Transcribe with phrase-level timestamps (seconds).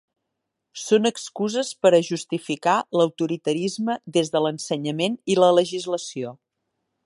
[0.83, 6.35] Són excuses per a justificar l'autoritarisme des de l'ensenyament i la legislació.